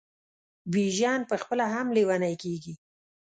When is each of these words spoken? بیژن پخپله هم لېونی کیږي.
بیژن 0.73 1.19
پخپله 1.29 1.65
هم 1.73 1.87
لېونی 1.95 2.35
کیږي. 2.43 2.73